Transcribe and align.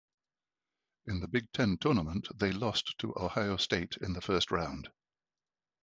In 1.05 1.19
the 1.19 1.27
Big 1.27 1.51
Ten 1.51 1.77
Tournament 1.77 2.27
they 2.33 2.51
lost 2.51 2.95
to 2.97 3.13
Ohio 3.15 3.57
State 3.57 3.97
in 4.01 4.13
the 4.13 4.21
first 4.21 4.49
round. 4.49 4.89